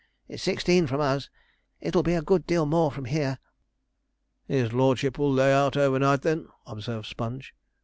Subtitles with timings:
[0.27, 1.29] 'It's sixteen from us;
[1.79, 3.37] it'll be a good deal more from here.'
[4.47, 7.53] 'His lordship will lay out overnight, then?' observed Sponge.